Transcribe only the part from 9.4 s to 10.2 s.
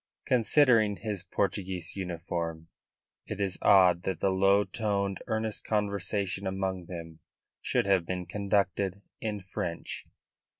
French.